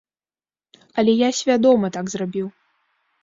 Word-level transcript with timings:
Але 1.01 1.11
я 1.19 1.29
свядома 1.39 1.91
так 1.97 2.05
зрабіў. 2.13 2.47